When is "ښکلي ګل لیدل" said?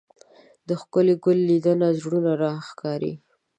0.81-1.79